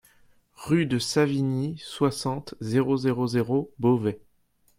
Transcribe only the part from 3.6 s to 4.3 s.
Beauvais